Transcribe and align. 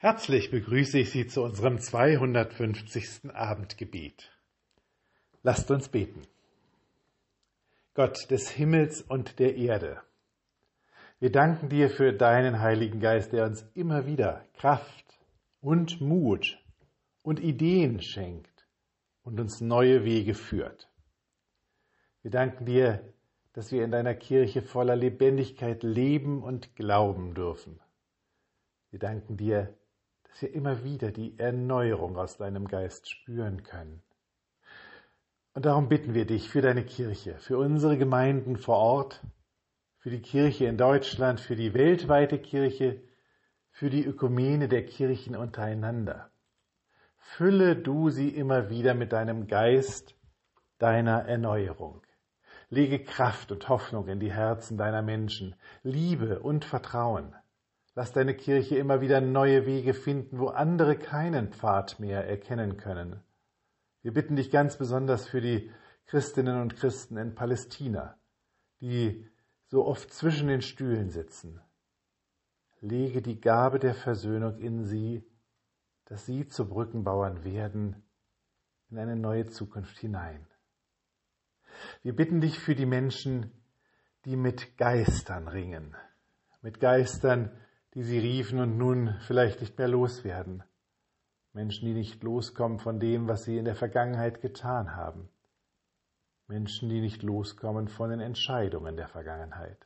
Herzlich 0.00 0.52
begrüße 0.52 1.00
ich 1.00 1.10
Sie 1.10 1.26
zu 1.26 1.42
unserem 1.42 1.80
250. 1.80 3.34
Abendgebet. 3.34 4.30
Lasst 5.42 5.72
uns 5.72 5.88
beten. 5.88 6.22
Gott 7.94 8.30
des 8.30 8.48
Himmels 8.48 9.02
und 9.02 9.40
der 9.40 9.56
Erde, 9.56 10.00
wir 11.18 11.32
danken 11.32 11.68
dir 11.68 11.90
für 11.90 12.12
deinen 12.12 12.60
Heiligen 12.60 13.00
Geist, 13.00 13.32
der 13.32 13.44
uns 13.44 13.68
immer 13.74 14.06
wieder 14.06 14.44
Kraft 14.54 15.18
und 15.60 16.00
Mut 16.00 16.62
und 17.24 17.40
Ideen 17.40 18.00
schenkt 18.00 18.68
und 19.24 19.40
uns 19.40 19.60
neue 19.60 20.04
Wege 20.04 20.34
führt. 20.34 20.88
Wir 22.22 22.30
danken 22.30 22.66
dir, 22.66 23.02
dass 23.52 23.72
wir 23.72 23.82
in 23.82 23.90
deiner 23.90 24.14
Kirche 24.14 24.62
voller 24.62 24.94
Lebendigkeit 24.94 25.82
leben 25.82 26.44
und 26.44 26.76
glauben 26.76 27.34
dürfen. 27.34 27.80
Wir 28.90 29.00
danken 29.00 29.36
dir, 29.36 29.74
dass 30.28 30.42
wir 30.42 30.54
immer 30.54 30.84
wieder 30.84 31.10
die 31.10 31.38
Erneuerung 31.38 32.16
aus 32.16 32.36
deinem 32.36 32.68
Geist 32.68 33.10
spüren 33.10 33.62
können. 33.62 34.02
Und 35.54 35.66
darum 35.66 35.88
bitten 35.88 36.14
wir 36.14 36.26
dich 36.26 36.48
für 36.48 36.62
deine 36.62 36.84
Kirche, 36.84 37.36
für 37.38 37.58
unsere 37.58 37.98
Gemeinden 37.98 38.56
vor 38.56 38.76
Ort, 38.76 39.20
für 39.98 40.10
die 40.10 40.22
Kirche 40.22 40.66
in 40.66 40.76
Deutschland, 40.76 41.40
für 41.40 41.56
die 41.56 41.74
weltweite 41.74 42.38
Kirche, 42.38 43.02
für 43.70 43.90
die 43.90 44.04
Ökumene 44.04 44.68
der 44.68 44.84
Kirchen 44.86 45.34
untereinander. 45.34 46.30
Fülle 47.18 47.76
du 47.76 48.10
sie 48.10 48.28
immer 48.28 48.70
wieder 48.70 48.94
mit 48.94 49.12
deinem 49.12 49.46
Geist, 49.48 50.14
deiner 50.78 51.26
Erneuerung. 51.26 52.02
Lege 52.70 53.02
Kraft 53.02 53.50
und 53.50 53.68
Hoffnung 53.68 54.08
in 54.08 54.20
die 54.20 54.32
Herzen 54.32 54.78
deiner 54.78 55.02
Menschen, 55.02 55.56
Liebe 55.82 56.40
und 56.40 56.64
Vertrauen. 56.64 57.34
Lass 57.98 58.12
deine 58.12 58.36
Kirche 58.36 58.76
immer 58.76 59.00
wieder 59.00 59.20
neue 59.20 59.66
Wege 59.66 59.92
finden, 59.92 60.38
wo 60.38 60.46
andere 60.46 60.96
keinen 60.96 61.52
Pfad 61.52 61.98
mehr 61.98 62.28
erkennen 62.28 62.76
können. 62.76 63.24
Wir 64.02 64.14
bitten 64.14 64.36
dich 64.36 64.52
ganz 64.52 64.78
besonders 64.78 65.26
für 65.26 65.40
die 65.40 65.68
Christinnen 66.06 66.62
und 66.62 66.76
Christen 66.76 67.16
in 67.16 67.34
Palästina, 67.34 68.16
die 68.80 69.28
so 69.66 69.84
oft 69.84 70.12
zwischen 70.12 70.46
den 70.46 70.62
Stühlen 70.62 71.10
sitzen. 71.10 71.60
Lege 72.80 73.20
die 73.20 73.40
Gabe 73.40 73.80
der 73.80 73.94
Versöhnung 73.94 74.58
in 74.58 74.84
sie, 74.84 75.24
dass 76.04 76.24
sie 76.24 76.46
zu 76.46 76.68
Brückenbauern 76.68 77.42
werden 77.42 78.04
in 78.90 78.98
eine 79.00 79.16
neue 79.16 79.46
Zukunft 79.46 79.98
hinein. 79.98 80.46
Wir 82.04 82.14
bitten 82.14 82.40
dich 82.40 82.60
für 82.60 82.76
die 82.76 82.86
Menschen, 82.86 83.50
die 84.24 84.36
mit 84.36 84.78
Geistern 84.78 85.48
ringen, 85.48 85.96
mit 86.62 86.78
Geistern, 86.78 87.50
die 87.98 88.04
sie 88.04 88.20
riefen 88.20 88.60
und 88.60 88.78
nun 88.78 89.16
vielleicht 89.26 89.60
nicht 89.60 89.76
mehr 89.76 89.88
loswerden. 89.88 90.62
Menschen, 91.52 91.84
die 91.84 91.94
nicht 91.94 92.22
loskommen 92.22 92.78
von 92.78 93.00
dem, 93.00 93.26
was 93.26 93.42
sie 93.42 93.58
in 93.58 93.64
der 93.64 93.74
Vergangenheit 93.74 94.40
getan 94.40 94.94
haben. 94.94 95.28
Menschen, 96.46 96.88
die 96.90 97.00
nicht 97.00 97.24
loskommen 97.24 97.88
von 97.88 98.10
den 98.10 98.20
Entscheidungen 98.20 98.94
der 98.94 99.08
Vergangenheit. 99.08 99.84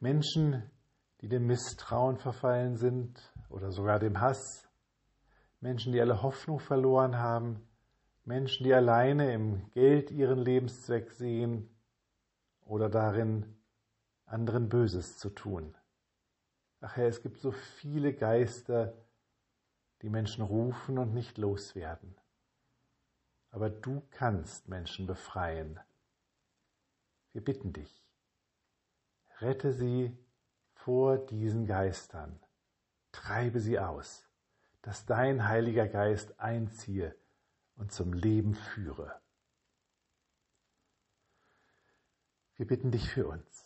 Menschen, 0.00 0.68
die 1.20 1.28
dem 1.28 1.46
Misstrauen 1.46 2.16
verfallen 2.16 2.74
sind 2.74 3.32
oder 3.50 3.70
sogar 3.70 4.00
dem 4.00 4.20
Hass. 4.20 4.68
Menschen, 5.60 5.92
die 5.92 6.00
alle 6.00 6.22
Hoffnung 6.22 6.58
verloren 6.58 7.18
haben. 7.18 7.68
Menschen, 8.24 8.64
die 8.64 8.74
alleine 8.74 9.32
im 9.32 9.70
Geld 9.70 10.10
ihren 10.10 10.40
Lebenszweck 10.40 11.12
sehen 11.12 11.70
oder 12.64 12.88
darin, 12.88 13.60
anderen 14.24 14.68
Böses 14.68 15.18
zu 15.18 15.30
tun. 15.30 15.76
Ach 16.88 16.94
Herr, 16.94 17.08
es 17.08 17.20
gibt 17.20 17.40
so 17.40 17.50
viele 17.50 18.14
Geister, 18.14 18.94
die 20.02 20.08
Menschen 20.08 20.44
rufen 20.44 20.98
und 20.98 21.14
nicht 21.14 21.36
loswerden. 21.36 22.14
Aber 23.50 23.70
du 23.70 24.06
kannst 24.12 24.68
Menschen 24.68 25.04
befreien. 25.04 25.80
Wir 27.32 27.42
bitten 27.42 27.72
dich, 27.72 28.06
rette 29.40 29.72
sie 29.72 30.16
vor 30.74 31.18
diesen 31.18 31.66
Geistern, 31.66 32.38
treibe 33.10 33.58
sie 33.58 33.80
aus, 33.80 34.30
dass 34.82 35.06
dein 35.06 35.48
Heiliger 35.48 35.88
Geist 35.88 36.38
einziehe 36.38 37.16
und 37.74 37.90
zum 37.90 38.12
Leben 38.12 38.54
führe. 38.54 39.20
Wir 42.54 42.68
bitten 42.68 42.92
dich 42.92 43.10
für 43.10 43.26
uns. 43.26 43.65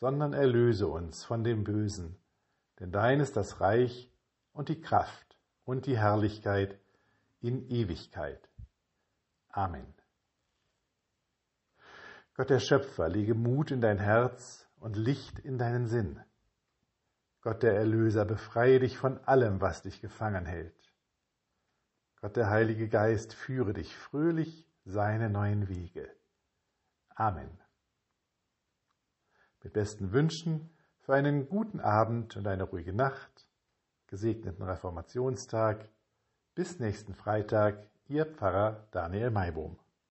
sondern 0.00 0.32
erlöse 0.32 0.88
uns 0.88 1.24
von 1.24 1.44
dem 1.44 1.62
Bösen. 1.62 2.16
Denn 2.80 2.90
dein 2.90 3.20
ist 3.20 3.36
das 3.36 3.60
Reich 3.60 4.10
und 4.52 4.70
die 4.70 4.80
Kraft 4.80 5.38
und 5.64 5.84
die 5.86 5.98
Herrlichkeit 5.98 6.80
in 7.40 7.68
Ewigkeit. 7.68 8.48
Amen. 9.50 9.94
Gott 12.34 12.48
der 12.48 12.60
Schöpfer, 12.60 13.10
lege 13.10 13.34
Mut 13.34 13.70
in 13.70 13.82
dein 13.82 13.98
Herz 13.98 14.66
und 14.78 14.96
Licht 14.96 15.38
in 15.38 15.58
deinen 15.58 15.86
Sinn. 15.86 16.18
Gott 17.42 17.62
der 17.62 17.74
Erlöser, 17.74 18.24
befreie 18.24 18.80
dich 18.80 18.96
von 18.96 19.18
allem, 19.24 19.60
was 19.60 19.82
dich 19.82 20.00
gefangen 20.00 20.46
hält. 20.46 20.74
Gott 22.22 22.36
der 22.36 22.48
Heilige 22.48 22.88
Geist, 22.88 23.34
führe 23.34 23.74
dich 23.74 23.94
fröhlich 23.94 24.66
seine 24.84 25.28
neuen 25.28 25.68
Wege. 25.68 26.08
Amen 27.14 27.50
mit 29.62 29.72
besten 29.72 30.12
Wünschen 30.12 30.70
für 31.00 31.14
einen 31.14 31.48
guten 31.48 31.80
Abend 31.80 32.36
und 32.36 32.46
eine 32.46 32.64
ruhige 32.64 32.92
Nacht, 32.92 33.46
gesegneten 34.06 34.64
Reformationstag. 34.64 35.88
Bis 36.54 36.78
nächsten 36.78 37.14
Freitag, 37.14 37.88
Ihr 38.08 38.26
Pfarrer 38.26 38.86
Daniel 38.90 39.30
Maibohm. 39.30 39.78